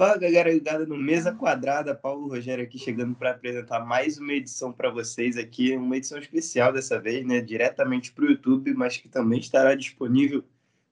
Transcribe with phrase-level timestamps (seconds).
[0.00, 4.72] Fala galera ligada no Mesa Quadrada, Paulo Rogério aqui chegando para apresentar mais uma edição
[4.72, 9.10] para vocês aqui, uma edição especial dessa vez, né, diretamente para o YouTube, mas que
[9.10, 10.42] também estará disponível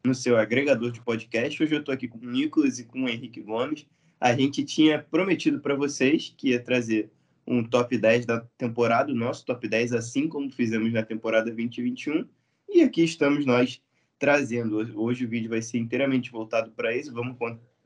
[0.05, 1.63] no seu agregador de podcast.
[1.63, 3.87] Hoje eu estou aqui com o Nicolas e com o Henrique Gomes.
[4.21, 7.11] A gente tinha prometido para vocês que ia trazer
[7.47, 12.29] um top 10 da temporada, o nosso top 10, assim como fizemos na temporada 2021,
[12.69, 13.81] e aqui estamos nós
[14.19, 14.77] trazendo.
[15.01, 17.11] Hoje o vídeo vai ser inteiramente voltado para isso.
[17.11, 17.39] Vamos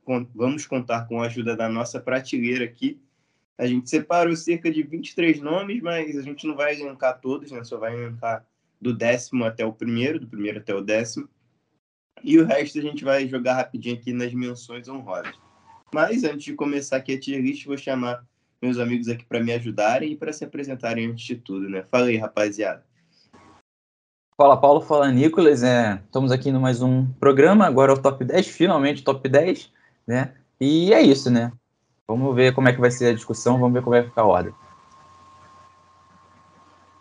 [0.06, 3.00] vamos contar com a ajuda da nossa prateleira aqui.
[3.56, 7.62] A gente separou cerca de 23 nomes, mas a gente não vai elencar todos, né?
[7.62, 8.44] Só vai elencar
[8.80, 11.28] do décimo até o primeiro, do primeiro até o décimo.
[12.24, 15.34] E o resto a gente vai jogar rapidinho aqui nas menções honrosas.
[15.94, 18.24] Mas antes de começar aqui a tier list, vou chamar
[18.60, 21.84] meus amigos aqui para me ajudarem e para se apresentarem antes de tudo, né?
[21.90, 22.84] Fala aí, rapaziada.
[24.36, 28.24] Fala Paulo, fala Nicolas, é, estamos aqui no mais um programa, agora é o top
[28.24, 29.70] 10, finalmente top 10
[30.06, 30.34] né?
[30.60, 31.52] E é isso, né?
[32.06, 34.26] Vamos ver como é que vai ser a discussão, vamos ver como vai ficar a
[34.26, 34.54] ordem.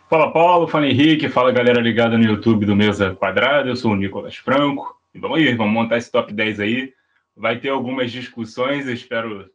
[0.10, 3.96] Fala Paulo, fala Henrique, fala galera ligada no YouTube do Mesa Quadrada, eu sou o
[3.96, 5.00] Nicolas Franco.
[5.14, 6.94] E vamos aí, vamos montar esse top 10 aí.
[7.36, 9.50] Vai ter algumas discussões, eu espero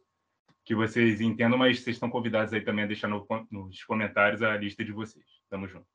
[0.65, 4.57] que vocês entendam, mas vocês estão convidados aí também a deixar no, nos comentários a
[4.57, 5.25] lista de vocês.
[5.49, 5.85] Tamo junto.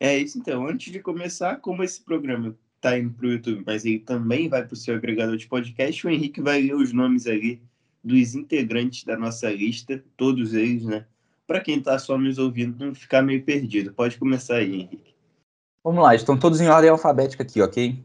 [0.00, 0.66] É isso então.
[0.66, 4.76] Antes de começar, como esse programa tá indo pro YouTube, mas ele também vai pro
[4.76, 6.06] seu agregador de podcast.
[6.06, 7.62] O Henrique vai ler os nomes ali
[8.02, 11.04] dos integrantes da nossa lista, todos eles, né?
[11.46, 13.92] Para quem tá só nos ouvindo não ficar meio perdido.
[13.92, 15.14] Pode começar aí, Henrique.
[15.84, 18.02] Vamos lá, estão todos em ordem alfabética aqui, ok?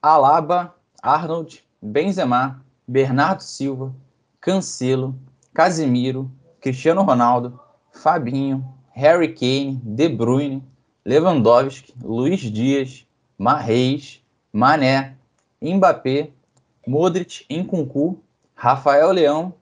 [0.00, 3.94] Alaba, Arnold, Benzema, Bernardo Silva,
[4.40, 5.18] Cancelo,
[5.52, 7.60] Casimiro, Cristiano Ronaldo,
[7.92, 10.62] Fabinho, Harry Kane, De Bruyne,
[11.04, 13.06] Lewandowski, Luiz Dias,
[13.42, 15.16] Marreis, Mané,
[15.60, 16.30] Mbappé,
[16.86, 18.22] Modric, Incuncu,
[18.54, 19.52] Rafael Leão,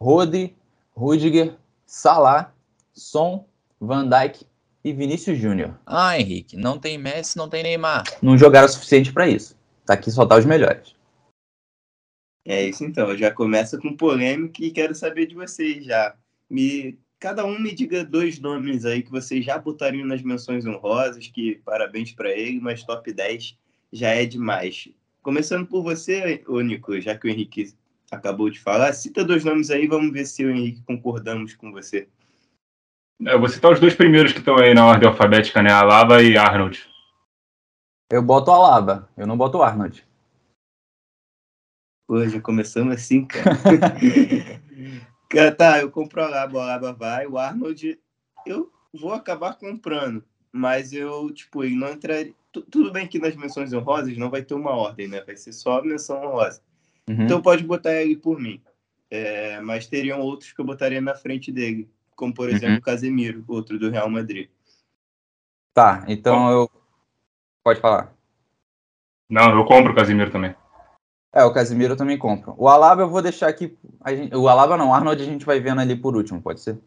[0.00, 0.56] Rodri,
[0.96, 2.54] Rudiger, Salah,
[2.94, 3.46] Son,
[3.78, 4.46] Van Dijk
[4.82, 5.78] e Vinícius Júnior.
[5.84, 8.04] Ah, Henrique, não tem Messi, não tem Neymar.
[8.22, 9.54] Não jogaram o suficiente para isso.
[9.84, 10.96] Tá aqui só tá os melhores.
[12.42, 16.16] É isso então, já começa com polêmica e quero saber de vocês já.
[16.48, 21.26] Me cada um me diga dois nomes aí que vocês já botariam nas menções honrosas,
[21.28, 23.56] que parabéns para ele, mas top 10
[23.92, 24.88] já é demais.
[25.22, 27.74] Começando por você, ô Nico, já que o Henrique
[28.10, 32.08] acabou de falar, cita dois nomes aí, vamos ver se o Henrique concordamos com você.
[33.24, 35.72] É, eu vou citar os dois primeiros que estão aí na ordem alfabética, né?
[35.72, 36.88] Alaba e Arnold.
[38.10, 40.06] Eu boto Alaba, eu não boto Arnold.
[42.06, 43.56] Pô, já começamos assim, cara.
[45.56, 47.26] Tá, eu compro a Laba, a Laba vai.
[47.26, 47.98] O Arnold,
[48.46, 50.24] eu vou acabar comprando.
[50.52, 52.32] Mas eu, tipo, ele não entraria.
[52.52, 55.20] Tudo bem que nas menções honrosas não vai ter uma ordem, né?
[55.20, 56.62] Vai ser só menção honrosa.
[57.08, 57.24] Uhum.
[57.24, 58.62] Então pode botar ele por mim.
[59.10, 61.90] É, mas teriam outros que eu botaria na frente dele.
[62.14, 62.80] Como, por exemplo, uhum.
[62.80, 64.48] Casemiro, outro do Real Madrid.
[65.74, 66.50] Tá, então Bom.
[66.50, 66.70] eu.
[67.62, 68.14] Pode falar.
[69.28, 70.54] Não, eu compro o Casemiro também.
[71.36, 72.54] É, o Casimiro eu também compro.
[72.56, 73.76] O Alaba eu vou deixar aqui.
[74.08, 76.78] Gente, o Alaba não, o Arnold a gente vai vendo ali por último, pode ser?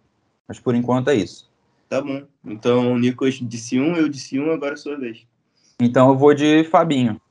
[0.47, 1.47] Mas por enquanto é isso.
[1.87, 2.25] Tá bom.
[2.43, 5.27] Então o Nicolas disse um, eu disse um, agora é sua vez.
[5.79, 7.21] Então eu vou de Fabinho.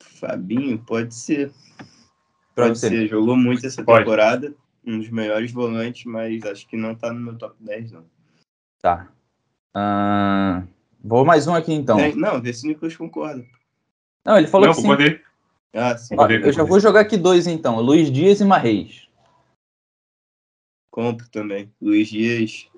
[0.00, 1.52] Fabinho, pode ser.
[2.54, 2.88] Pode, pode ser.
[2.88, 3.06] ser.
[3.08, 3.98] Jogou muito essa pode.
[3.98, 4.54] temporada.
[4.82, 8.04] Um dos melhores volantes, mas acho que não tá no meu top 10, não.
[8.80, 9.12] Tá.
[9.76, 10.66] Uh...
[11.04, 12.00] Vou mais um aqui então.
[12.00, 13.44] É, não, vê se o Nicolas concorda.
[14.26, 14.88] Não, ele falou não, que sim.
[14.88, 15.24] Poder.
[15.72, 16.16] Ah, sim.
[16.18, 17.80] Ó, eu já vou jogar aqui dois então.
[17.80, 19.08] Luiz Dias e Marreis.
[20.90, 21.72] Compro também.
[21.80, 22.68] Luiz Dias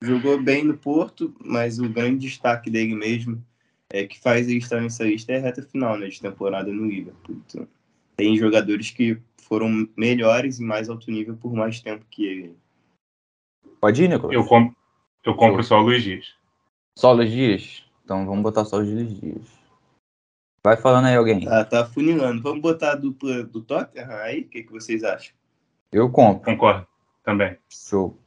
[0.00, 3.44] jogou bem no Porto, mas o grande destaque dele mesmo
[3.90, 6.86] é que faz ele estar nessa lista é a reta final né, de temporada no
[6.86, 7.36] Liverpool.
[7.46, 7.66] Então,
[8.16, 12.56] tem jogadores que foram melhores e mais alto nível por mais tempo que ele.
[13.80, 14.34] Pode ir, Nicolas?
[14.34, 14.76] Eu compro,
[15.24, 16.34] eu compro só o Luiz Dias.
[16.96, 17.84] Só o Luiz Dias?
[18.04, 19.63] Então vamos botar só o Luiz Dias.
[20.64, 21.46] Vai falando aí alguém.
[21.46, 22.40] Ah, tá funilando.
[22.40, 24.40] Vamos botar a dupla do Tottenham aí?
[24.40, 25.34] O que, que vocês acham?
[25.92, 26.42] Eu compro.
[26.42, 26.86] Concordo.
[27.22, 27.58] Também.
[27.68, 28.18] Show.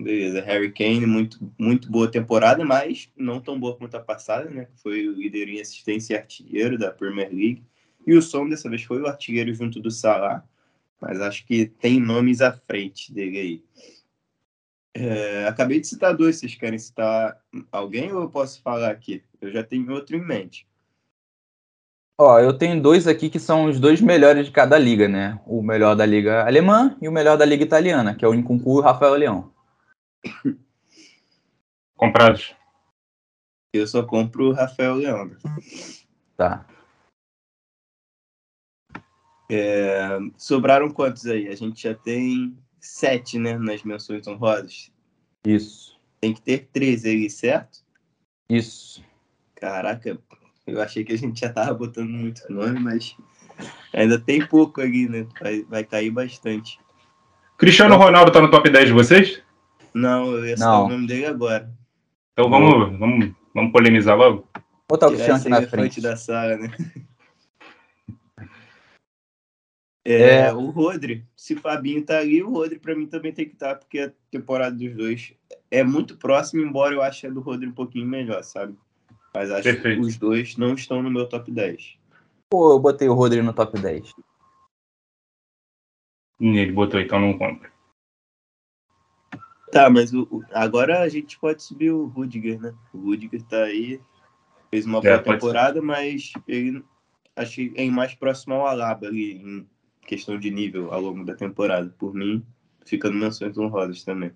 [0.00, 0.40] Beleza.
[0.40, 4.68] Harry Kane, muito, muito boa temporada, mas não tão boa quanto a passada, né?
[4.82, 7.62] Foi o líder em assistência e artilheiro da Premier League.
[8.06, 10.42] E o Som dessa vez foi o artilheiro junto do Salah.
[10.98, 13.64] Mas acho que tem nomes à frente dele aí.
[14.94, 17.38] É, acabei de citar dois, vocês querem citar
[17.70, 19.22] alguém ou eu posso falar aqui?
[19.42, 20.66] Eu já tenho outro em mente.
[22.20, 25.40] Ó, eu tenho dois aqui que são os dois melhores de cada liga, né?
[25.46, 28.76] O melhor da liga alemã e o melhor da liga italiana, que é o Incuncu
[28.76, 29.52] e o Rafael Leão.
[31.96, 32.56] Comprados.
[33.72, 35.30] Eu só compro o Rafael Leão.
[36.36, 36.66] Tá.
[39.50, 41.48] É, sobraram quantos aí?
[41.48, 44.90] A gente já tem sete, né, nas menções honrosas.
[45.46, 45.98] Isso.
[46.20, 47.78] Tem que ter três aí, certo?
[48.48, 49.04] Isso.
[49.54, 50.18] Caraca,
[50.68, 53.16] eu achei que a gente já tava botando muito nome, mas
[53.92, 55.26] ainda tem pouco ali, né?
[55.40, 56.78] Vai, vai cair bastante.
[57.56, 59.42] Cristiano Ronaldo tá no top 10 de vocês?
[59.94, 60.86] Não, eu ia Não.
[60.86, 61.68] o nome dele agora.
[62.32, 64.46] Então vamos, vamos, vamos polemizar logo?
[64.88, 66.00] Botar o Tirar Cristiano aqui na elefante frente.
[66.00, 66.70] da sala, né?
[70.04, 70.52] É, É.
[70.54, 73.98] o Rodri, se Fabinho tá ali, o Rodri pra mim também tem que estar, porque
[73.98, 75.34] a temporada dos dois
[75.70, 78.74] é muito próxima, embora eu ache a do Rodri um pouquinho melhor, sabe?
[79.38, 80.00] Mas acho Perfeito.
[80.00, 81.96] que os dois não estão no meu top 10.
[82.50, 84.12] Pô, eu botei o Rodri no top 10.
[86.40, 87.70] Ele botou, então não compra.
[89.70, 92.74] Tá, mas o, o- agora a gente pode subir o Rudiger, né?
[92.92, 94.00] O Rudiger tá aí,
[94.72, 96.84] fez uma É, boa pode temporada, mas ele
[97.36, 99.68] achei é mais próximo ao Alaba ali, em
[100.04, 101.94] questão de nível ao longo da temporada.
[101.96, 102.44] Por mim,
[102.84, 104.32] fica no menções honrosas também.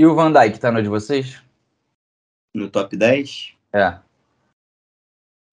[0.00, 1.44] E o Van Dijk tá no de vocês?
[2.54, 3.54] No top 10?
[3.72, 3.98] É.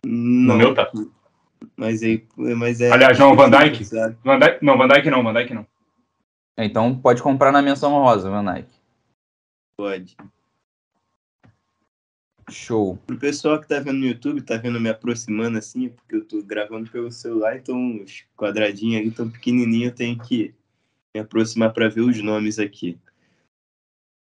[0.05, 0.57] Não.
[0.57, 0.91] meu tá.
[1.75, 2.91] Mas, aí, mas é.
[2.91, 3.83] Aliás, não, Van Dijk,
[4.61, 5.67] não, Van Dijk não, Van Dijk não.
[6.57, 8.67] Então pode comprar na menção rosa, Van Dijk.
[9.77, 10.15] Pode.
[12.49, 12.97] Show.
[13.07, 16.41] Pro pessoal que tá vendo no YouTube, tá vendo me aproximando assim, porque eu tô
[16.43, 20.53] gravando pelo celular, então os quadradinhos ali tão pequenininhos, eu tenho que
[21.15, 22.99] me aproximar para ver os nomes aqui.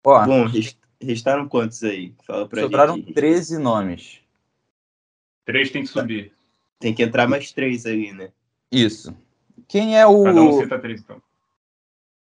[0.07, 2.15] Ó, Bom, res- restaram quantos aí?
[2.27, 3.13] Fala pra sobraram gente.
[3.13, 4.21] 13 nomes.
[5.45, 6.33] Três tem que subir.
[6.79, 8.33] Tem que entrar mais três ali, né?
[8.71, 9.17] Isso.
[9.69, 10.25] Quem é o.
[10.25, 11.23] Cada um cita três, então.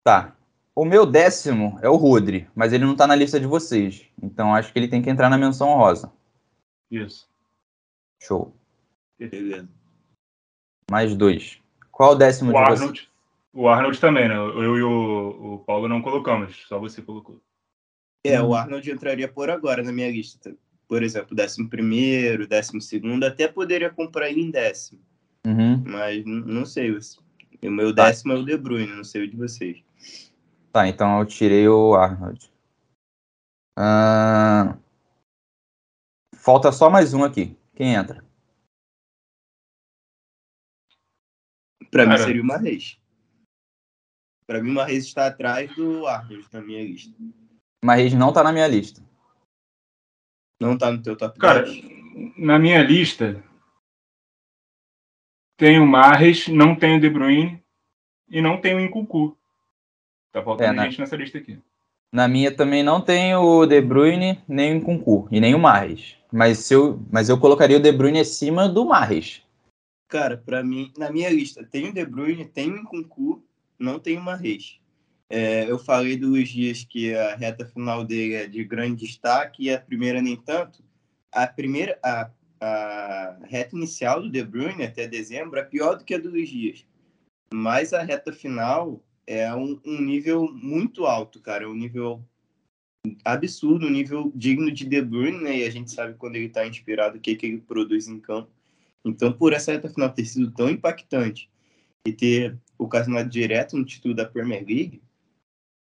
[0.04, 0.36] Tá.
[0.74, 4.06] O meu décimo é o Rodri, mas ele não tá na lista de vocês.
[4.22, 6.12] Então acho que ele tem que entrar na menção rosa.
[6.90, 7.28] Isso.
[8.22, 8.54] Show.
[9.18, 9.68] Beleza.
[10.90, 11.58] Mais dois.
[11.90, 12.80] Qual o décimo O de vocês?
[12.80, 13.10] Arnold,
[13.54, 14.36] o Arnold também, né?
[14.36, 17.40] Eu e o, o Paulo não colocamos, só você colocou.
[18.26, 20.56] É, o Arnold entraria por agora na minha lista.
[20.88, 25.00] Por exemplo, décimo primeiro, décimo segundo, até poderia comprar ele em décimo.
[25.46, 25.82] Uhum.
[25.84, 26.90] Mas não sei.
[26.92, 28.06] O meu Tá.
[28.06, 29.82] décimo é o De Bruyne, não sei o de vocês.
[30.72, 32.50] Tá, então eu tirei o Arnold.
[33.78, 34.78] Ahn,
[36.36, 37.56] Falta só mais um aqui.
[37.74, 38.24] Quem entra?
[41.90, 42.24] Pra mim Cara.
[42.24, 43.00] seria o Marreis.
[44.46, 47.12] Pra mim, o Marreis está atrás do Arnold na minha lista.
[47.84, 49.02] Marreis não tá na minha lista.
[50.60, 52.36] Não tá no teu top Cara, 10?
[52.38, 53.42] na minha lista
[55.58, 57.62] tem o Marres, não tem o De Bruyne
[58.28, 59.36] e não tem o Incucu.
[60.32, 60.84] Tá faltando É, né?
[60.84, 61.58] gente nessa lista aqui.
[62.12, 66.16] Na minha também não tem o De Bruyne, nem o Kunku e nem o Marres.
[66.32, 69.42] Mas, se eu, mas eu colocaria o De Bruyne acima do Marres.
[70.08, 73.42] Cara, pra mim, na minha lista, tem o De Bruyne, tem o Nkunku,
[73.78, 74.78] não tem o Marreis.
[75.28, 79.64] É, eu falei do Luiz Dias que a reta final dele é de grande destaque
[79.64, 80.84] e a primeira nem tanto.
[81.32, 82.30] A primeira, a,
[82.60, 86.48] a reta inicial do De Bruyne até dezembro é pior do que a do Luiz
[86.48, 86.86] Dias.
[87.52, 91.64] Mas a reta final é um, um nível muito alto, cara.
[91.64, 92.22] É um nível
[93.24, 95.58] absurdo, um nível digno de De Bruyne, né?
[95.58, 98.50] E a gente sabe quando ele está inspirado o que, que ele produz em campo.
[99.04, 101.50] Então, por essa reta final ter sido tão impactante
[102.06, 105.02] e ter ocasionado direto no título da Premier League,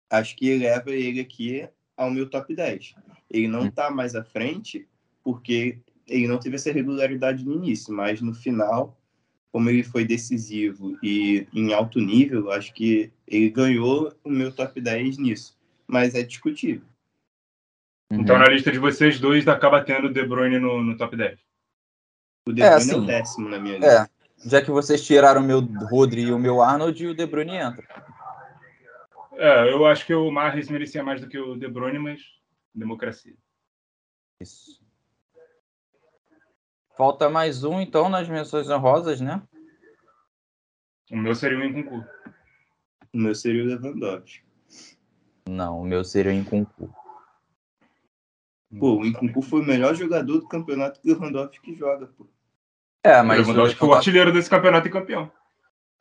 [0.09, 2.95] acho que eleva ele aqui ao meu top 10.
[3.29, 4.87] Ele não está mais à frente
[5.23, 8.97] porque ele não teve essa regularidade no início, mas no final,
[9.51, 14.79] como ele foi decisivo e em alto nível, acho que ele ganhou o meu top
[14.81, 15.57] 10 nisso.
[15.87, 16.87] Mas é discutível.
[18.11, 18.21] Uhum.
[18.21, 21.39] Então, na lista de vocês dois, acaba tendo o De Bruyne no, no top 10.
[22.47, 24.09] O De É, Bruyne é, assim, o décimo na minha É, lista.
[24.45, 27.85] já que vocês tiraram o meu Rodri e o meu Arnold, o De Bruyne entra.
[29.41, 32.22] É, eu acho que o Marres merecia mais do que o De Bruyne, mas
[32.75, 33.34] democracia.
[34.41, 34.84] Isso.
[36.98, 39.41] Falta mais um, então, nas menções honrosas, né?
[41.10, 42.05] O meu seria o Incucu.
[43.13, 44.43] O meu seria o Lewandowski.
[45.48, 46.93] Não, o meu seria o Nkunku.
[48.77, 52.27] Pô, o Nkunku foi o melhor jogador do campeonato que o Lewandowski joga, pô.
[53.05, 55.31] É, o mas Lewandowski foi o artilheiro desse campeonato e campeão.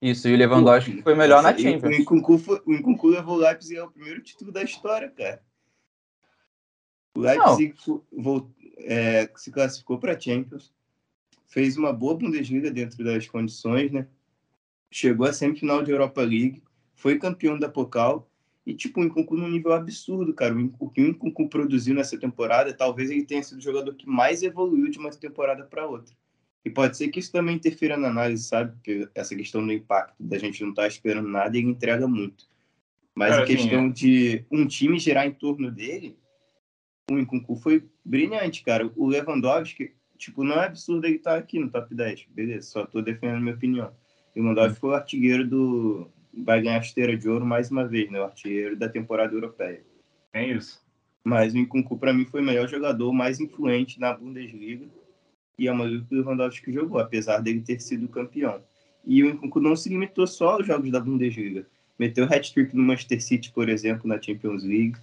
[0.00, 1.96] Isso, e o Lewandowski foi melhor na Champions.
[1.98, 5.42] O Nkunku, foi, o Nkunku levou o Leipzig ao primeiro título da história, cara.
[7.14, 10.72] O Leipzig fo- vol- é, se classificou para Champions,
[11.46, 14.06] fez uma boa Bundesliga dentro das condições, né?
[14.90, 16.62] Chegou à semifinal de Europa League,
[16.94, 18.30] foi campeão da Pokal
[18.64, 20.54] e, tipo, o Nkunku num nível absurdo, cara.
[20.54, 24.08] O, o que o Nkunku produziu nessa temporada, talvez ele tenha sido o jogador que
[24.08, 26.14] mais evoluiu de uma temporada para outra.
[26.64, 28.72] E pode ser que isso também interfira na análise, sabe?
[28.72, 32.06] Porque essa questão do impacto, da gente não estar tá esperando nada e ele entrega
[32.06, 32.46] muito.
[33.14, 33.90] Mas Cara, a questão assim, é.
[33.90, 36.16] de um time girar em torno dele,
[37.10, 38.90] o Nkunku foi brilhante, cara.
[38.94, 42.86] O Lewandowski, tipo, não é absurdo ele estar tá aqui no top 10, beleza, só
[42.86, 43.92] tô defendendo minha opinião.
[44.36, 46.08] O Lewandowski foi o artilheiro do...
[46.44, 48.20] vai ganhar a esteira de ouro mais uma vez, né?
[48.20, 49.82] O artilheiro da temporada europeia.
[50.32, 50.80] É isso.
[51.24, 54.86] Mas o Nkunku, para mim, foi o melhor jogador, mais influente na Bundesliga.
[55.58, 58.62] E é uma liga que o Lewandowski jogou, apesar dele ter sido campeão.
[59.04, 61.66] E o Nkunku não se limitou só aos jogos da Bundesliga.
[61.98, 64.96] Meteu hat-trick no Manchester City, por exemplo, na Champions League.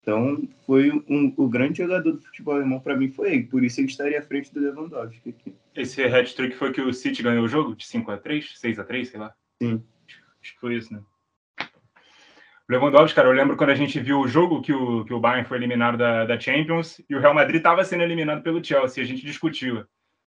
[0.00, 3.42] Então, foi um, o grande jogador do futebol alemão para mim foi ele.
[3.44, 5.54] Por isso ele estaria à frente do Lewandowski aqui.
[5.74, 7.74] Esse hat-trick foi que o City ganhou o jogo?
[7.74, 9.34] De 5 a 3 6 a 3 sei lá?
[9.60, 9.82] Sim.
[10.40, 11.00] Acho que foi isso, né?
[12.70, 15.48] Lewandowski, cara, eu lembro quando a gente viu o jogo que o, que o Bayern
[15.48, 19.02] foi eliminado da, da Champions e o Real Madrid estava sendo eliminado pelo Chelsea.
[19.02, 19.86] A gente discutiu.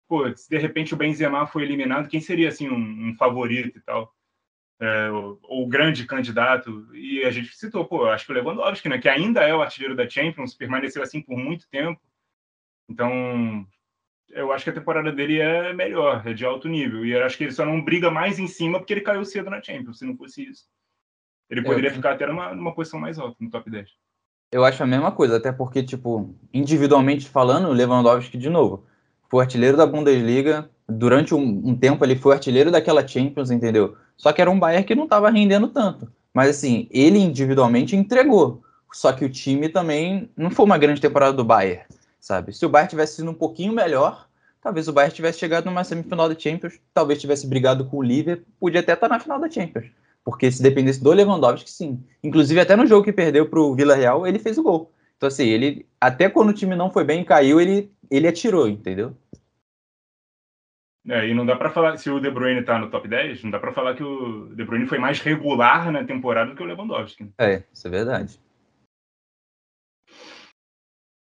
[0.07, 3.81] Pô, se de repente o Benzema foi eliminado, quem seria, assim, um, um favorito e
[3.81, 4.13] tal?
[4.81, 6.93] É, ou, o grande candidato?
[6.93, 9.95] E a gente citou, pô, acho que o Lewandowski, né, que ainda é o artilheiro
[9.95, 12.01] da Champions, permaneceu assim por muito tempo.
[12.89, 13.65] Então,
[14.29, 17.05] eu acho que a temporada dele é melhor, é de alto nível.
[17.05, 19.49] E eu acho que ele só não briga mais em cima porque ele caiu cedo
[19.49, 20.65] na Champions, se não fosse isso.
[21.49, 23.89] Ele poderia ficar até numa, numa posição mais alta, no top 10.
[24.51, 28.85] Eu acho a mesma coisa, até porque, tipo, individualmente falando, o Lewandowski, de novo,
[29.29, 30.69] foi artilheiro da Bundesliga.
[30.87, 33.97] Durante um, um, tempo ele foi artilheiro daquela Champions, entendeu?
[34.15, 36.11] Só que era um Bayern que não estava rendendo tanto.
[36.33, 38.63] Mas, assim, ele individualmente entregou.
[38.93, 41.83] Só que o time também não foi uma grande temporada do Bayern,
[42.19, 42.53] sabe?
[42.53, 44.27] Se o Bayern tivesse sido um pouquinho melhor,
[44.61, 48.47] talvez o Bayern tivesse chegado numa semifinal da Champions, talvez tivesse brigado com o Liverpool,
[48.57, 49.87] podia até estar na final da Champions.
[50.25, 52.03] Porque se dependesse do Lewandowski, sim.
[52.23, 54.91] Inclusive, até no jogo que perdeu para o Vila Real, ele fez o gol.
[55.15, 58.67] Então, assim, ele, até quando o time não foi bem e caiu, ele, ele atirou,
[58.67, 59.15] entendeu?
[61.07, 63.51] É, e não dá para falar, se o De Bruyne tá no top 10, não
[63.51, 66.65] dá para falar que o De Bruyne foi mais regular na temporada do que o
[66.65, 67.31] Lewandowski.
[67.37, 68.39] É, isso é verdade.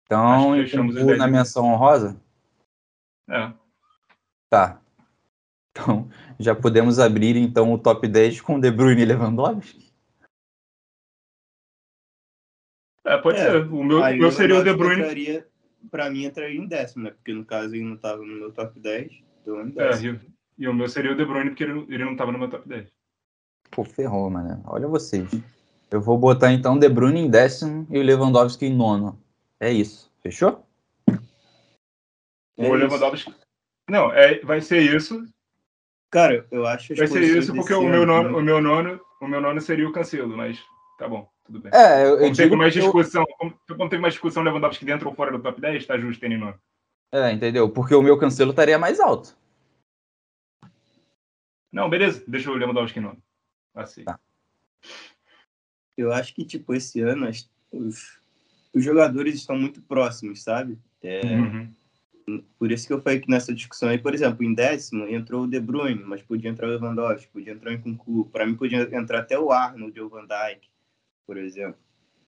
[0.06, 2.18] Então, o na menção honrosa?
[3.28, 3.52] É.
[4.48, 4.80] Tá.
[5.70, 9.86] Então, já podemos abrir então o top 10 com De Bruyne e Lewandowski?
[13.04, 13.66] É, pode é, ser.
[13.68, 15.44] O meu, meu seria o De Bruyne.
[15.90, 17.10] Para mim, entraria em décimo, né?
[17.10, 20.20] Porque no caso ele não estava no meu top 10, então em É, e,
[20.58, 22.68] e, o meu seria o De Bruyne, porque ele, ele não estava no meu top
[22.68, 22.88] 10.
[23.70, 24.60] Pô, ferrou, mano.
[24.66, 25.30] Olha vocês.
[25.90, 29.18] Eu vou botar então De Bruyne em décimo e o Lewandowski em nono.
[29.60, 30.10] É isso.
[30.20, 30.66] Fechou?
[32.58, 33.32] É o Lewandowski.
[33.88, 35.24] Não, é, vai ser isso.
[36.16, 39.38] Cara, eu acho Vai ser isso porque o meu, nono, o, meu nono, o meu
[39.38, 40.58] nono seria o Cancelo, mas
[40.98, 41.70] tá bom, tudo bem.
[41.74, 43.36] É, eu, eu como mais discussão, eu...
[43.36, 46.30] como, como tem mais discussão Lewandowski dentro ou fora do top 10, tá justo ter
[46.30, 46.58] nono.
[47.12, 47.68] É, entendeu?
[47.68, 49.36] Porque o meu Cancelo estaria mais alto.
[51.70, 53.22] Não, beleza, deixa o Lewandowski nono.
[53.74, 54.04] Assim.
[54.04, 54.18] Tá.
[55.98, 57.28] Eu acho que, tipo, esse ano
[57.70, 58.18] os,
[58.72, 60.78] os jogadores estão muito próximos, sabe?
[61.02, 61.74] É, uhum.
[62.58, 65.46] Por isso que eu falei que nessa discussão aí, por exemplo, em décimo entrou o
[65.46, 69.20] De Bruyne, mas podia entrar o Lewandowski, podia entrar o Nkunku, para mim podia entrar
[69.20, 70.68] até o Arnold ou o Van Dijk,
[71.24, 71.78] por exemplo.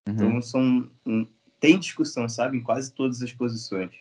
[0.07, 0.15] Uhum.
[0.15, 1.27] Então são um,
[1.59, 3.93] tem discussão, sabe, em quase todas as posições.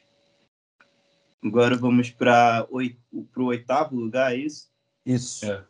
[1.43, 4.71] Agora vamos para o oitavo lugar, é isso?
[5.03, 5.45] Isso.
[5.45, 5.65] É.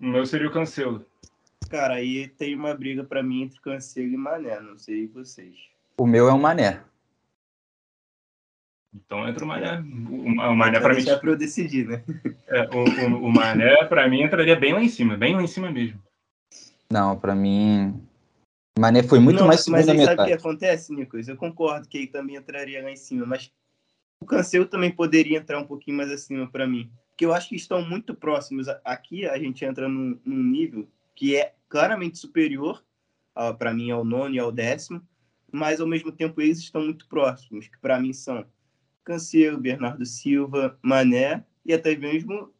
[0.00, 1.04] O meu seria o Cancelo.
[1.68, 5.56] Cara, aí tem uma briga para mim entre Cancelo e Mané, não sei vocês.
[5.96, 6.84] O meu é o Mané.
[8.94, 9.80] Então entra o Mané.
[9.80, 11.08] O, o Mané para mim.
[11.08, 12.04] É para eu decidir, né?
[12.46, 15.46] É, o, o, o Mané, para mim, entraria bem lá em cima, bem lá em
[15.46, 16.00] cima mesmo.
[16.90, 18.00] Não, para mim.
[18.76, 20.06] O Mané foi muito Não, mais segunda mas metade.
[20.06, 21.28] Mas sabe o que acontece, Nicolas?
[21.28, 23.50] Eu concordo que ele também entraria lá em cima, mas
[24.20, 26.90] o Cancelo também poderia entrar um pouquinho mais acima para mim.
[27.10, 28.66] Porque eu acho que estão muito próximos.
[28.84, 32.82] Aqui a gente entra num, num nível que é claramente superior
[33.58, 35.02] para mim ao nono e ao décimo,
[35.50, 38.44] mas ao mesmo tempo eles estão muito próximos, que para mim são
[39.04, 42.50] Cancelo, Bernardo Silva, Mané e até mesmo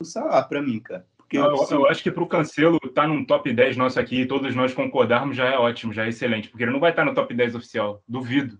[0.00, 1.06] o Salah, para mim, cara.
[1.16, 3.98] Porque eu, eu, eu acho que para o Cancelo estar tá num top 10 nosso
[3.98, 6.90] aqui e todos nós concordarmos já é ótimo, já é excelente, porque ele não vai
[6.90, 8.58] estar tá no top 10 oficial, duvido.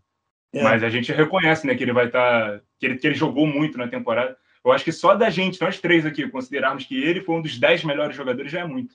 [0.52, 0.62] É.
[0.62, 2.52] Mas a gente reconhece né, que ele vai estar.
[2.52, 4.36] Tá, que, ele, que ele jogou muito na temporada.
[4.64, 7.58] Eu acho que só da gente, nós três aqui, considerarmos que ele foi um dos
[7.58, 8.94] 10 melhores jogadores já é muito.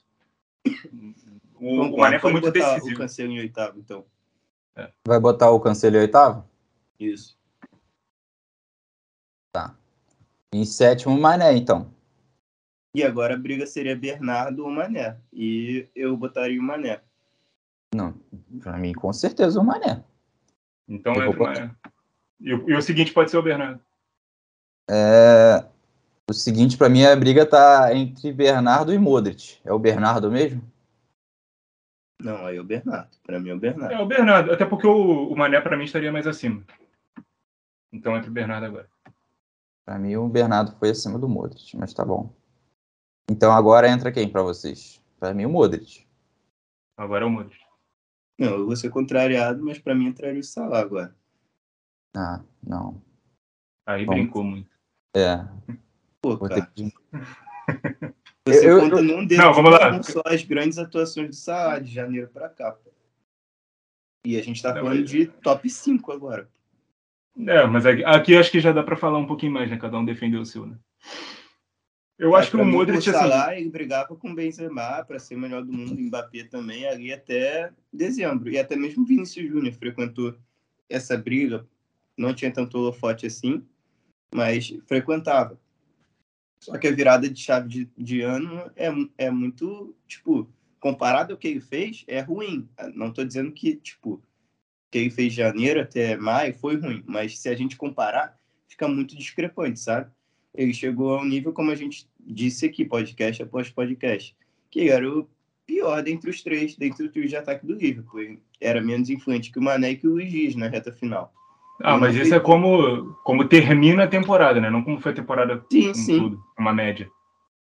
[1.62, 2.96] O, o Mané foi muito decisivo.
[2.96, 4.05] o Cancelo em oitavo, então.
[4.77, 4.89] É.
[5.05, 6.48] Vai botar o Cancelo em oitavo?
[6.98, 7.38] Isso.
[10.53, 11.93] Em sétimo, Mané, então.
[12.95, 15.17] E agora a briga seria Bernardo ou Mané.
[15.31, 17.01] E eu botaria o Mané.
[17.93, 18.15] Não,
[18.61, 20.03] pra mim, com certeza, o Mané.
[20.87, 21.75] Então eu entra o Mané.
[22.39, 23.79] E o, e o seguinte pode ser o Bernardo.
[24.89, 25.65] É,
[26.29, 29.59] o seguinte, para mim, a briga tá entre Bernardo e Modric.
[29.63, 30.61] É o Bernardo mesmo?
[32.21, 33.09] Não, aí é o Bernardo.
[33.23, 33.93] Para mim é o Bernardo.
[33.93, 36.63] É o Bernardo, até porque o, o Mané para mim estaria mais acima.
[37.91, 38.89] Então entre o Bernardo agora.
[39.89, 42.31] Para mim, o Bernardo foi acima do Modric, mas tá bom.
[43.27, 45.03] Então agora entra quem para vocês?
[45.19, 46.05] Para mim, o Modric.
[46.96, 47.60] Agora é o Modric.
[48.39, 51.15] Não, eu vou ser contrariado, mas para mim entraria o Salah agora.
[52.15, 53.01] Ah, não.
[53.88, 54.13] Aí Bom.
[54.13, 54.69] brincou muito.
[55.17, 55.38] É.
[56.22, 56.93] Pô, Vou ter cara, que...
[58.48, 59.91] você Eu- conta num dedo Não, vamos lá.
[59.91, 62.74] não só as grandes atuações do Salah de janeiro para cá.
[62.74, 62.91] Pô.
[64.24, 66.48] E a gente tá Não, falando mas- de top 5 agora.
[67.38, 69.77] É, mas aqui, aqui acho que já dá para falar um pouquinho mais, né?
[69.77, 70.77] Cada um defendeu o seu, né?
[72.17, 73.12] Eu acho que o Modric, o assim.
[73.12, 77.13] Salah, ele brigava com o Benzema para ser o melhor do mundo, Mbappé também, ali
[77.13, 78.50] até dezembro.
[78.50, 80.36] E até mesmo Vinícius Júnior frequentou
[80.89, 81.65] essa briga.
[82.17, 83.63] Não tinha tanto holofote assim,
[84.36, 85.57] mas frequentava.
[86.59, 91.39] Só que a virada de chave de, de ano é, é muito, tipo, comparado ao
[91.39, 92.67] que ele fez, é ruim.
[92.93, 94.21] Não tô dizendo que, tipo,
[94.91, 98.36] que ele fez de janeiro até maio foi ruim, mas se a gente comparar,
[98.67, 100.10] fica muito discrepante, sabe?
[100.53, 104.36] Ele chegou a um nível, como a gente disse aqui, podcast após podcast,
[104.69, 105.27] que era o
[105.65, 108.19] pior dentre os três, dentre o trio de ataque do Liverpool.
[108.19, 111.31] Ele era menos influente que o Mané e que o Luiz Dias na reta final.
[111.81, 114.69] Ah, mas isso é como, como termina a temporada, né?
[114.69, 116.19] Não como foi a temporada Sim, sim.
[116.19, 117.10] tudo, uma média.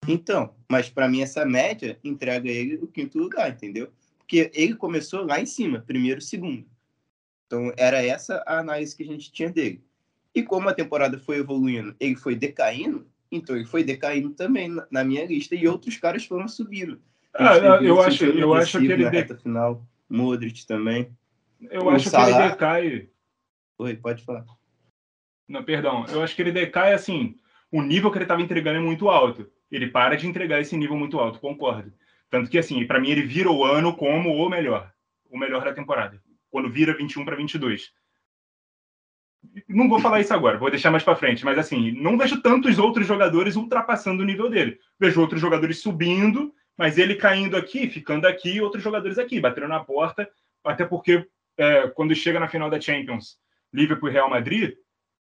[0.08, 3.90] Então, mas para mim essa média entrega ele o quinto lugar, entendeu?
[4.18, 6.66] Porque ele começou lá em cima, primeiro, segundo.
[7.48, 9.84] Então era essa a análise que a gente tinha dele.
[10.36, 14.86] E como a temporada foi evoluindo, ele foi decaindo, então ele foi decaindo também na,
[14.92, 17.01] na minha lista e outros caras foram subindo.
[17.34, 21.10] Ah, eu acho, eu acho que ele, na de- reta final, Modric também.
[21.72, 23.10] eu o acho que ele Salah- decai.
[23.80, 24.46] Oi, pode falar.
[25.48, 26.06] Não, perdão.
[26.10, 27.36] Eu acho que ele decai assim.
[27.72, 29.50] O nível que ele estava entregando é muito alto.
[29.72, 31.91] Ele para de entregar esse nível muito alto, concordo.
[32.30, 34.91] Tanto que, assim, para mim, ele vira o ano como o melhor.
[35.30, 36.22] O melhor da temporada.
[36.50, 37.92] Quando vira 21 para 22.
[39.68, 41.46] Não vou falar isso agora, vou deixar mais para frente.
[41.46, 44.80] Mas, assim, não vejo tantos outros jogadores ultrapassando o nível dele.
[45.00, 49.80] Vejo outros jogadores subindo, mas ele caindo aqui, ficando aqui, outros jogadores aqui, batendo na
[49.80, 50.30] porta.
[50.64, 53.38] Até porque, é, quando chega na final da Champions,
[53.74, 54.76] Liverpool e Real Madrid,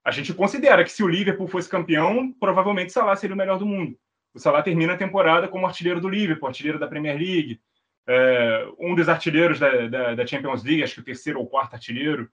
[0.04, 3.66] a gente considera que se o Liverpool fosse campeão, provavelmente Salah seria o melhor do
[3.66, 3.98] mundo.
[4.34, 7.60] O Salah termina a temporada como artilheiro do Liverpool, artilheiro da Premier League,
[8.08, 11.74] é, um dos artilheiros da, da, da Champions League, acho que o terceiro ou quarto
[11.74, 12.30] artilheiro.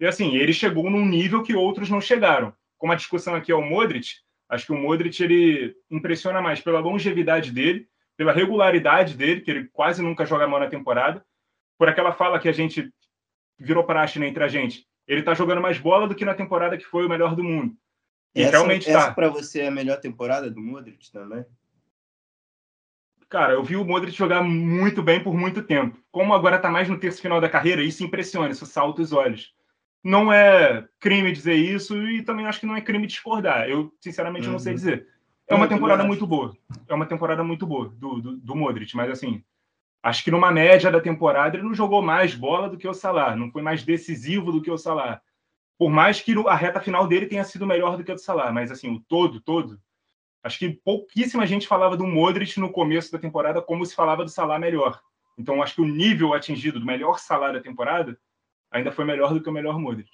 [0.00, 2.52] E assim, ele chegou num nível que outros não chegaram.
[2.76, 4.16] Como a discussão aqui é o Modric,
[4.48, 9.68] acho que o Modric ele impressiona mais pela longevidade dele, pela regularidade dele, que ele
[9.72, 11.24] quase nunca joga mal na temporada,
[11.78, 12.92] por aquela fala que a gente
[13.58, 14.86] virou praxe né, entre a gente.
[15.06, 17.76] Ele tá jogando mais bola do que na temporada que foi o melhor do mundo.
[18.34, 19.14] E essa realmente essa tá.
[19.14, 21.44] para você é a melhor temporada do Modric também?
[23.34, 25.98] Cara, eu vi o Modric jogar muito bem por muito tempo.
[26.12, 29.52] Como agora tá mais no terço final da carreira, isso impressiona, isso salta os olhos.
[30.04, 33.68] Não é crime dizer isso e também acho que não é crime discordar.
[33.68, 34.76] Eu, sinceramente, não sei Uhum.
[34.76, 35.08] dizer.
[35.48, 36.56] É uma temporada muito boa.
[36.88, 39.42] É uma temporada muito boa do, do, do Modric, mas assim,
[40.00, 43.34] acho que numa média da temporada ele não jogou mais bola do que o Salah,
[43.34, 45.20] não foi mais decisivo do que o Salah.
[45.76, 48.52] Por mais que a reta final dele tenha sido melhor do que o do Salah,
[48.52, 49.80] mas assim, o todo, todo,
[50.44, 54.30] acho que pouquíssima gente falava do Modric no começo da temporada como se falava do
[54.30, 55.00] Salah melhor.
[55.36, 58.16] Então acho que o nível atingido do melhor Salah da temporada
[58.70, 60.10] ainda foi melhor do que o melhor Modric.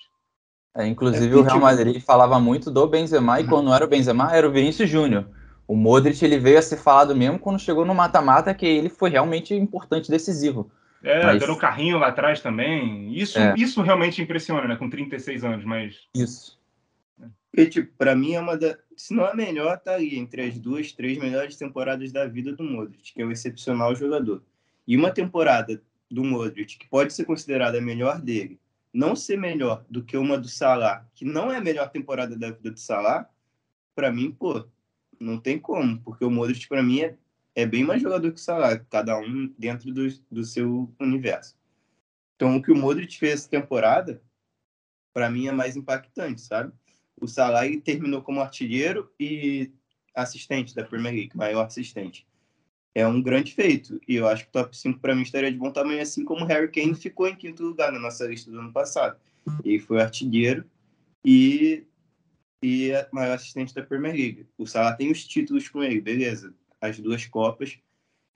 [0.74, 3.88] É, inclusive, É, o Real Madrid falava muito do Benzema e quando não era o
[3.88, 5.28] Benzema, era o Vinícius Júnior.
[5.66, 9.10] O Modric ele veio a ser falado mesmo quando chegou no mata-mata, que ele foi
[9.10, 10.70] realmente importante, decisivo.
[11.02, 13.12] É, Mas- dando carrinho lá atrás também.
[13.14, 13.54] Isso, É.
[13.56, 14.76] isso realmente impressiona, né?
[14.76, 16.58] Com 36 anos, mas Isso.
[17.50, 18.76] Porque, tipo, pra mim é uma da.
[19.00, 22.62] Se não a melhor, tá ali, entre as duas, três melhores temporadas da vida do
[22.62, 24.42] Modric, que é um excepcional jogador.
[24.86, 28.60] E uma temporada do Modric, que pode ser considerada a melhor dele,
[28.92, 32.50] não ser melhor do que uma do Salah, que não é a melhor temporada da
[32.50, 33.26] vida do Salah,
[33.94, 34.68] pra mim, pô,
[35.18, 37.16] não tem como, porque o Modric, pra mim, é,
[37.54, 41.56] é bem mais jogador que o Salah, cada um dentro do, do seu universo.
[42.36, 44.22] Então, o que o Modric fez essa temporada,
[45.14, 46.70] pra mim, é mais impactante, sabe?
[47.20, 49.70] O Salah terminou como artilheiro e
[50.14, 52.26] assistente da Premier League, maior assistente.
[52.94, 54.00] É um grande feito.
[54.09, 56.44] E eu acho que o top 5 para mim estaria de bom tamanho, assim como
[56.44, 59.16] o Harry Kane ficou em quinto lugar na nossa lista do ano passado.
[59.64, 60.64] Ele foi artilheiro
[61.24, 61.85] e,
[62.62, 64.46] e é maior assistente da Premier League.
[64.59, 66.52] O Salah tem os títulos com ele, beleza.
[66.80, 67.78] As duas Copas.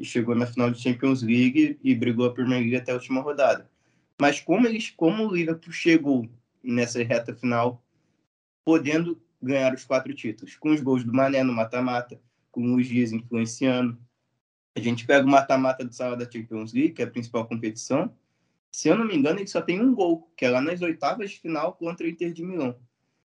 [0.01, 3.21] E chegou na final de Champions League e brigou a Premier League até a última
[3.21, 3.71] rodada.
[4.21, 6.29] Mas como, eles, como o Liverpool chegou
[6.63, 7.84] nessa reta final
[8.65, 13.13] podendo ganhar os quatro títulos, com os gols do Mané no mata-mata, com os dias
[13.13, 13.99] influenciando.
[14.75, 18.15] A gente pega o mata-mata do Sala da Champions League, que é a principal competição.
[18.73, 21.31] Se eu não me engano, ele só tem um gol, que é lá nas oitavas
[21.31, 22.77] de final contra o Inter de Milão.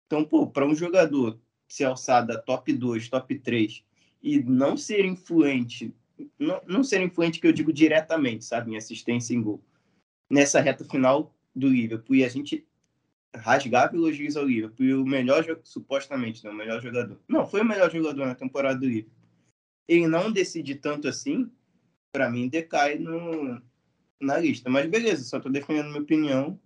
[0.07, 3.85] Então, pô, para um jogador se alçar da top 2, top 3
[4.23, 5.95] e não ser influente,
[6.39, 9.63] não, não ser influente que eu digo diretamente, sabe, em assistência em gol,
[10.31, 12.66] nessa reta final do Liverpool, e a gente
[13.37, 17.19] rasgava elogios ao Liverpool, o melhor, supostamente, não, o melhor jogador.
[17.29, 19.13] Não, foi o melhor jogador na temporada do Liverpool.
[19.89, 21.51] Ele não decide tanto assim,
[22.13, 23.61] para mim, decai no,
[24.21, 24.69] na lista.
[24.69, 26.59] Mas beleza, só tô defendendo minha opinião.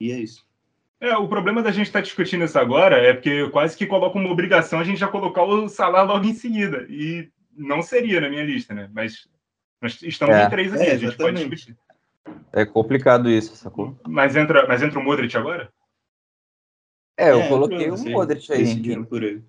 [0.00, 0.46] E é isso.
[1.00, 4.18] É, o problema da gente estar tá discutindo isso agora é porque quase que coloca
[4.18, 6.86] uma obrigação a gente já colocar o Salah logo em seguida.
[6.88, 8.90] E não seria na minha lista, né?
[8.92, 9.28] Mas
[9.80, 10.44] nós estamos é.
[10.44, 11.76] em três aqui, é, a gente pode discutir.
[12.52, 13.98] É complicado isso, sacou?
[14.06, 15.72] Mas entra, mas entra o Modric agora?
[17.18, 19.04] É, eu é, coloquei o Modric aí.
[19.04, 19.44] Por ele.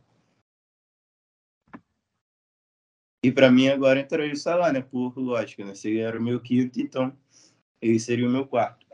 [3.23, 4.81] E para mim agora entraria o Salah, né?
[4.81, 5.73] Por lógica, né?
[5.73, 7.15] Se ele era o meu quinto, então
[7.81, 8.85] ele seria o meu quarto.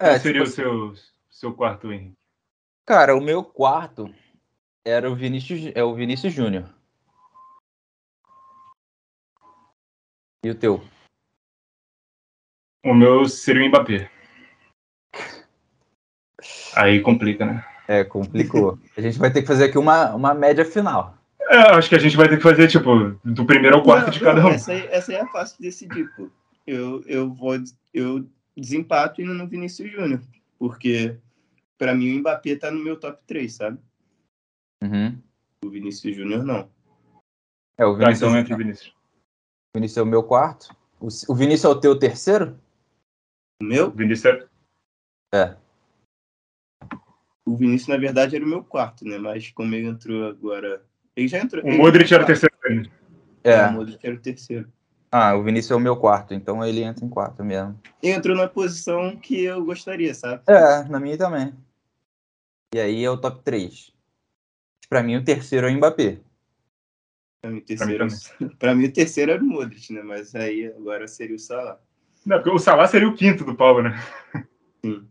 [0.00, 0.94] É, Qual seria tipo, o seu,
[1.28, 2.16] seu quarto, Henrique?
[2.86, 4.14] Cara, o meu quarto
[4.84, 6.72] era o Vinícius, é o Vinícius Júnior.
[10.44, 10.82] E o teu?
[12.84, 14.10] O meu seria o Mbappé.
[16.76, 17.64] Aí complica, né?
[17.88, 18.78] É, complicou.
[18.96, 21.16] A gente vai ter que fazer aqui uma, uma média final.
[21.50, 24.12] É, acho que a gente vai ter que fazer, tipo, do primeiro ao quarto não,
[24.12, 24.52] de cada não, um.
[24.52, 26.28] Essa aí, essa aí é fácil de decidir, pô.
[26.66, 27.54] Eu, eu vou.
[27.94, 30.20] Eu desempato indo no Vinícius Júnior,
[30.58, 31.16] porque
[31.78, 33.78] para mim o Mbappé tá no meu top 3, sabe?
[34.82, 35.18] Uhum.
[35.64, 36.68] O Vinícius Júnior não.
[37.78, 38.88] É, o Vinícius, tá, então Vinícius.
[38.88, 40.76] O Vinícius é o meu quarto.
[41.00, 42.58] O, o Vinícius é o teu terceiro?
[43.60, 43.90] O meu?
[43.90, 44.48] Vinícius
[45.32, 45.36] é...
[45.36, 45.56] é.
[47.44, 49.18] O Vinícius, na verdade, era o meu quarto, né?
[49.18, 50.84] Mas como ele entrou agora.
[51.16, 51.64] Ele já entrou.
[51.64, 52.54] O Modric era o terceiro.
[53.42, 53.50] É.
[53.50, 53.66] é.
[53.68, 54.72] O Modric era o terceiro.
[55.10, 57.80] Ah, o Vinícius é o meu quarto, então ele entra em quarto mesmo.
[58.02, 60.42] Entrou na posição que eu gostaria, sabe?
[60.46, 61.54] É, na minha também.
[62.74, 63.94] E aí é o top 3.
[64.88, 66.20] Pra mim, o terceiro é o Mbappé.
[67.40, 70.02] Pra mim, o terceiro, pra mim, pra mim, o terceiro era o Modric, né?
[70.02, 71.80] Mas aí agora seria o Salah.
[72.28, 73.98] Não, porque o Salah seria o quinto do Paulo, né?
[74.84, 75.08] Sim.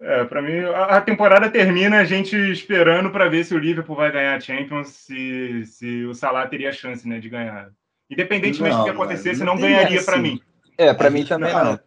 [0.00, 4.12] É, para mim, a temporada termina a gente esperando para ver se o Liverpool vai
[4.12, 7.72] ganhar a Champions, se, se o Salah teria chance né, de ganhar.
[8.08, 10.40] Independentemente não, do que acontecesse, não, não ganharia para mim.
[10.78, 11.80] É, para mim também não.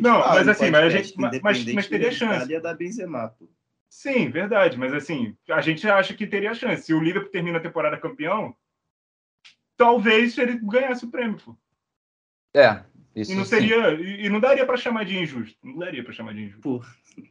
[0.00, 2.60] não, fala, mas assim, mas a gente, mas, mas teria chance.
[2.60, 3.48] Dar Benzema, pô.
[3.90, 6.84] Sim, verdade, mas assim, a gente acha que teria chance.
[6.84, 8.54] Se o Liverpool termina a temporada campeão,
[9.76, 11.56] talvez ele ganhasse o prêmio, pô.
[12.54, 12.80] É,
[13.14, 15.56] isso e não seria e não daria para chamar de injusto.
[15.62, 16.60] Não daria para chamar de injusto.
[16.60, 16.82] Pô.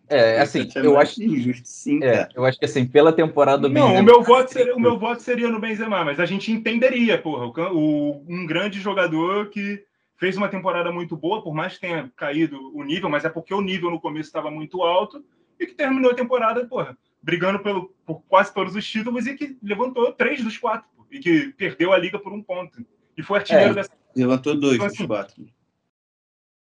[0.09, 3.93] É, assim, eu acho injusto, sim, é, eu acho que assim, pela temporada do Benzema.
[3.93, 7.17] Não, o meu voto seria, o meu voto seria no Benzema, mas a gente entenderia,
[7.17, 9.83] porra, o, um grande jogador que
[10.15, 13.53] fez uma temporada muito boa, por mais que tenha caído o nível, mas é porque
[13.53, 15.23] o nível no começo estava muito alto
[15.59, 19.57] e que terminou a temporada, porra, brigando pelo, por quase todos os títulos e que
[19.61, 22.85] levantou três dos quatro e que perdeu a liga por um ponto
[23.17, 23.91] e foi artilheiro é, dessa.
[24.15, 25.45] Levantou dois então, dos assim, quatro.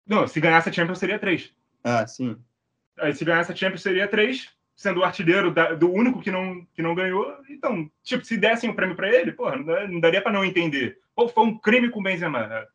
[0.06, 1.52] Não, se ganhasse a Champions seria três.
[1.82, 2.36] Ah, sim.
[2.98, 6.66] Aí se ganhasse a Champions seria três, sendo o artilheiro da, do único que não,
[6.74, 7.36] que não ganhou.
[7.48, 10.98] Então, tipo, se dessem o prêmio para ele, porra, não, daria para não entender.
[11.14, 12.66] Pô, foi um crime com o Benzema.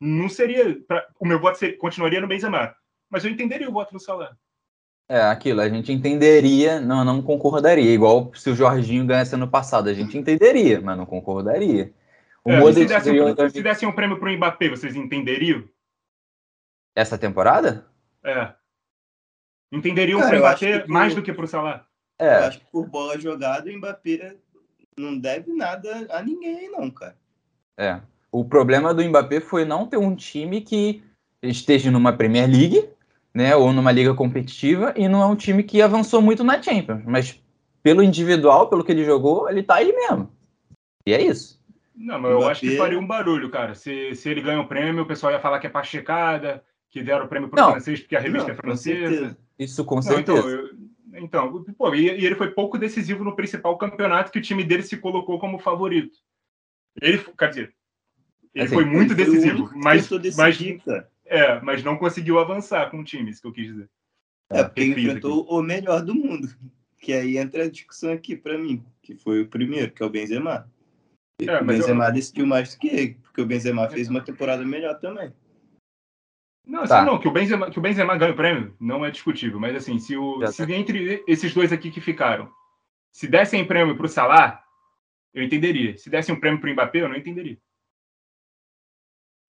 [0.00, 0.78] Não seria.
[0.86, 2.74] Pra, o meu voto seria, continuaria no Benzema.
[3.10, 4.36] Mas eu entenderia o voto do Salah.
[5.08, 7.92] É, aquilo, a gente entenderia, não, não concordaria.
[7.92, 11.92] Igual se o Jorginho ganhasse ano passado, a gente entenderia, mas não concordaria.
[12.44, 15.64] O é, se, dessem, um, se dessem um prêmio para o Mbappé, vocês entenderiam?
[16.94, 17.86] Essa temporada?
[18.22, 18.52] É.
[19.72, 20.88] Entenderiam para o Mbappé por...
[20.88, 21.86] mais do que para o Salah?
[22.18, 22.36] É.
[22.36, 24.36] Eu acho que por bola jogada, o Mbappé
[24.98, 27.16] não deve nada a ninguém, não, cara.
[27.78, 28.00] É.
[28.30, 31.02] O problema do Mbappé foi não ter um time que
[31.42, 32.88] esteja numa Premier League,
[33.32, 37.02] né, ou numa liga competitiva, e não é um time que avançou muito na Champions.
[37.04, 37.40] Mas
[37.82, 40.30] pelo individual, pelo que ele jogou, ele tá aí mesmo.
[41.06, 41.60] E é isso.
[41.94, 43.74] Não, mas eu acho que faria um barulho, cara.
[43.74, 47.26] Se, se ele ganha o prêmio, o pessoal ia falar que é pachecada, que deram
[47.26, 49.38] o prêmio para o francês porque a revista não, é francesa.
[49.58, 50.42] Isso com certeza.
[50.42, 54.38] Não, então, eu, então pô, e, e, ele foi pouco decisivo no principal campeonato que
[54.38, 56.18] o time dele se colocou como favorito.
[57.00, 57.74] Ele, quer dizer,
[58.54, 60.58] ele assim, foi muito ele decisivo, foi mas, mas,
[61.26, 63.88] é, mas não conseguiu avançar com o time, isso que eu quis dizer.
[64.50, 65.52] É, porque ele enfrentou aqui.
[65.52, 66.48] o melhor do mundo.
[67.00, 70.10] Que aí entra a discussão aqui para mim, que foi o primeiro, que é o
[70.10, 70.70] Benzema.
[71.40, 72.12] É, o Benzema eu...
[72.12, 75.32] decidiu mais do que ele, porque o Benzema fez uma temporada melhor também.
[76.66, 76.98] Não, Tá.
[76.98, 79.76] assim, não, que o, Benzema, que o Benzema ganha o prêmio não é discutível, mas
[79.76, 80.72] assim, se, o, Já se tá.
[80.72, 82.50] entre esses dois aqui que ficaram,
[83.12, 84.64] se dessem prêmio para o Salah,
[85.34, 85.96] eu entenderia.
[85.98, 87.58] Se dessem um prêmio para o Mbappé, eu não entenderia.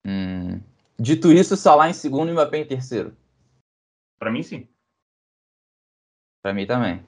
[0.04, 0.60] Hum.
[0.98, 3.16] Dito isso, Salah em segundo e Mbappé em terceiro.
[4.18, 4.68] Para mim, sim.
[6.42, 7.06] Pra mim também.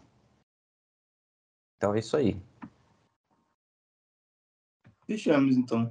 [1.77, 2.41] Então é isso aí.
[5.09, 5.91] Fechamos, então.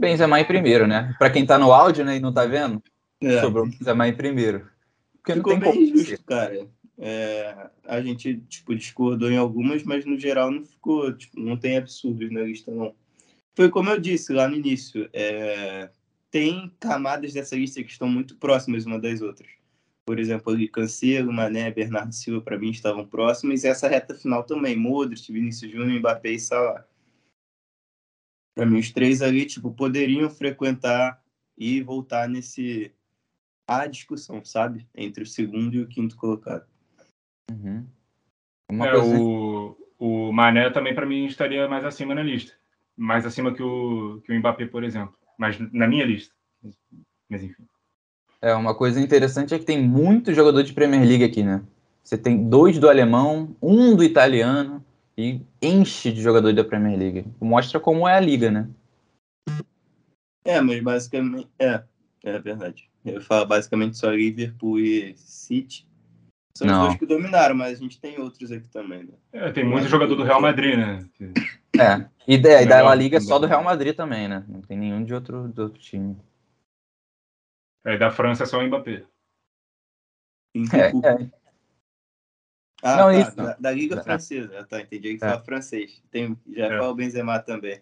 [0.00, 1.12] Benzema em primeiro, né?
[1.18, 2.80] Pra quem tá no áudio né, e não tá vendo,
[3.20, 4.70] É, sobrou Benzema em primeiro.
[5.14, 6.68] Porque ficou não tem bem justo, cara.
[6.96, 11.76] É, a gente, tipo, discordou em algumas, mas no geral não ficou, tipo, não tem
[11.76, 12.94] absurdos na lista, não.
[13.56, 15.90] Foi como eu disse lá no início, é,
[16.30, 19.48] tem camadas dessa lista que estão muito próximas uma das outras.
[20.06, 24.44] Por exemplo, ali Cancelo, Mané, Bernardo Silva, para mim, estavam próximos, e essa reta final
[24.44, 26.86] também, Modric, Vinícius Júnior, Mbappé e Salah.
[28.54, 31.20] Para mim, os três ali, tipo, poderiam frequentar
[31.58, 32.92] e voltar nesse...
[33.66, 34.86] a discussão, sabe?
[34.94, 36.64] Entre o segundo e o quinto colocado.
[37.50, 37.86] Uhum.
[38.70, 39.20] Uma É, coisa...
[39.20, 42.52] o, o Mané também, para mim, estaria mais acima na lista.
[42.96, 45.16] Mais acima que o, que o Mbappé, por exemplo.
[45.36, 46.32] Mas na minha lista.
[47.28, 47.64] Mas enfim.
[48.40, 51.62] É, uma coisa interessante é que tem muito jogador de Premier League aqui, né?
[52.02, 54.84] Você tem dois do alemão, um do italiano
[55.16, 57.26] e enche de jogadores da Premier League.
[57.40, 58.68] Mostra como é a liga, né?
[60.44, 61.48] É, mas basicamente.
[61.58, 61.82] É,
[62.24, 62.90] é verdade.
[63.04, 65.86] Eu falo basicamente só Liverpool e City.
[66.56, 66.82] São Não.
[66.82, 69.14] os dois que dominaram, mas a gente tem outros aqui também, né?
[69.32, 71.08] É, tem muito jogador do Real Madrid, né?
[71.76, 72.08] É.
[72.28, 74.44] E da, e da La Liga é só do Real Madrid também, né?
[74.48, 76.16] Não tem nenhum de outro, de outro time.
[77.84, 79.04] É, da França é só o Mbappé.
[80.72, 81.43] É, é.
[82.86, 83.34] Ah, Não, tá, isso.
[83.36, 84.02] Da, da Liga É.
[84.02, 84.64] Francesa.
[84.66, 85.28] Tá, entendi que É.
[85.30, 86.02] fala francês.
[86.10, 86.78] Tem, já É.
[86.78, 87.80] fala o Benzema também.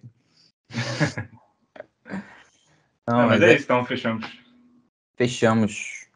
[3.04, 4.26] Não, É, mas mas é é- isso, então fechamos.
[5.16, 6.08] fechamos.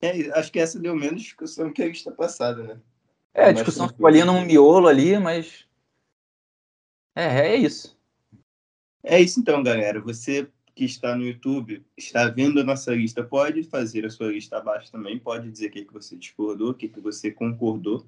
[0.00, 2.80] É, acho que essa deu menos discussão que a lista passada, né?
[3.34, 5.66] É, a discussão ficou ali num miolo ali, mas.
[7.14, 7.98] É, é isso.
[9.02, 10.00] É isso então, galera.
[10.00, 14.58] Você que está no YouTube, está vendo a nossa lista, pode fazer a sua lista
[14.58, 18.04] abaixo também, pode dizer o que, que você discordou, o que, que você concordou.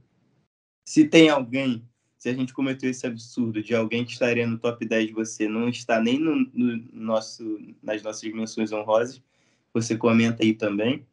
[0.85, 1.87] Se tem alguém,
[2.18, 5.68] se a gente cometeu esse absurdo de alguém que estaria no top 10 você não
[5.68, 9.22] está nem no, no nosso, nas nossas menções honrosas,
[9.72, 11.07] você comenta aí também.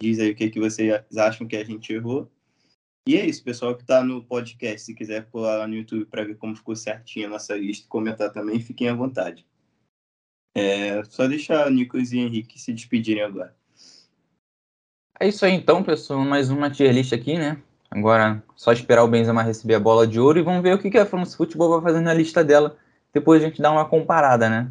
[0.00, 2.30] Diz aí o que, que vocês acham que a gente errou.
[3.06, 6.24] E é isso, pessoal que está no podcast, se quiser pular lá no YouTube para
[6.24, 9.46] ver como ficou certinho a nossa lista comentar também, fiquem à vontade.
[10.54, 13.54] É só deixar o Nicolas e Henrique se despedirem agora.
[15.20, 16.20] É isso aí então, pessoal.
[16.20, 17.60] Mais uma tier list aqui, né?
[17.90, 20.90] Agora, só esperar o Benzema receber a bola de ouro e vamos ver o que
[20.90, 22.76] que a France Futebol vai fazer na lista dela.
[23.12, 24.70] Depois a gente dá uma comparada, né?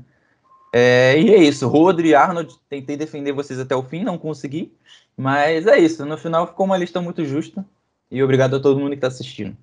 [0.74, 1.68] É, e é isso.
[1.68, 4.72] Rodri e Arnold, tentei defender vocês até o fim, não consegui.
[5.18, 6.06] Mas é isso.
[6.06, 7.66] No final ficou uma lista muito justa.
[8.10, 9.58] E obrigado a todo mundo que está assistindo.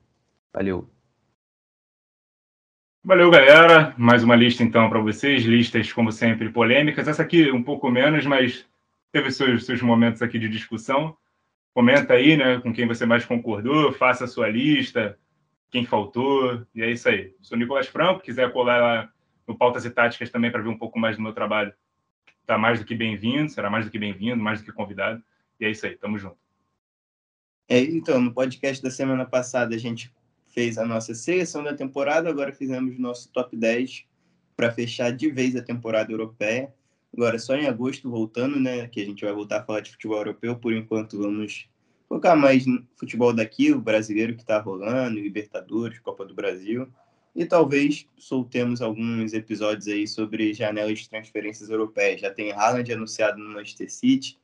[0.52, 0.88] Valeu.
[3.06, 3.94] Valeu, galera.
[3.98, 5.44] Mais uma lista, então, para vocês.
[5.44, 7.06] Listas, como sempre, polêmicas.
[7.06, 8.66] Essa aqui um pouco menos, mas
[9.12, 11.14] teve seus, seus momentos aqui de discussão.
[11.74, 15.18] Comenta aí, né, com quem você mais concordou, faça a sua lista,
[15.70, 17.34] quem faltou, e é isso aí.
[17.42, 19.12] Sou Nicolas Franco, quiser colar lá
[19.46, 21.74] no Pautas e Táticas também para ver um pouco mais do meu trabalho,
[22.46, 25.22] tá mais do que bem-vindo, será mais do que bem-vindo, mais do que convidado.
[25.60, 26.38] E é isso aí, tamo junto.
[27.68, 30.10] É, então, no podcast da semana passada a gente
[30.54, 34.04] fez a nossa seleção da temporada, agora fizemos nosso top 10
[34.56, 36.72] para fechar de vez a temporada europeia.
[37.12, 40.18] Agora só em agosto voltando, né, que a gente vai voltar a falar de futebol
[40.18, 41.68] europeu, por enquanto vamos
[42.08, 46.88] focar mais no futebol daqui, o brasileiro que está rolando, Libertadores, Copa do Brasil.
[47.34, 52.20] E talvez soltemos alguns episódios aí sobre janelas de transferências europeias.
[52.20, 54.38] Já tem Haaland anunciado no Manchester City,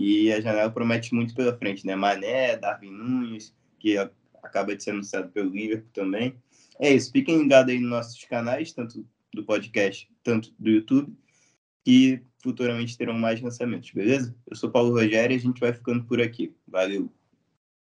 [0.00, 1.96] e a janela promete muito pela frente, né?
[1.96, 3.96] Mané, Darwin Nunes, que
[4.42, 6.34] acaba de ser anunciado pelo Liverpool também.
[6.78, 11.12] É isso, fiquem ligados aí nos nossos canais, tanto do podcast, tanto do YouTube,
[11.84, 14.34] que futuramente terão mais lançamentos, beleza?
[14.46, 16.54] Eu sou Paulo Rogério e a gente vai ficando por aqui.
[16.66, 17.15] Valeu!